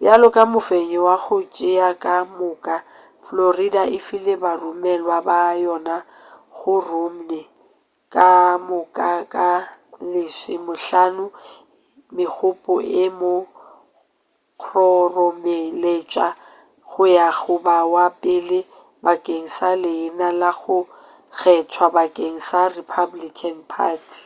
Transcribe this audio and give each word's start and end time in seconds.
bjalo 0.00 0.26
ka 0.36 0.42
mofenyi 0.52 0.98
wa 1.06 1.16
go 1.24 1.36
tšea 1.54 1.90
ka 2.02 2.14
moka 2.38 2.76
florida 3.26 3.82
e 3.96 3.98
file 4.06 4.34
baromelwa 4.42 5.16
ba 5.28 5.38
yona 5.64 5.96
go 6.56 6.74
romney 6.88 7.46
ka 8.14 8.30
moka 8.68 9.08
ba 9.32 9.48
lesomehlano 10.12 11.26
megopo 12.16 12.74
e 13.02 13.06
mo 13.18 13.34
kgoromeletša 14.60 16.26
go 16.90 17.02
ya 17.16 17.28
go 17.40 17.54
ba 17.66 17.76
wa 17.94 18.06
pele 18.22 18.58
bakeng 19.04 19.46
sa 19.56 19.68
leina 19.82 20.28
la 20.40 20.50
go 20.60 20.78
kgethwa 21.38 21.86
bakeng 21.96 22.38
sa 22.48 22.60
republican 22.76 23.56
party 23.74 24.22